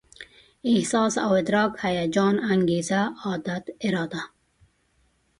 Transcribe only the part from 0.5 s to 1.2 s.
احساس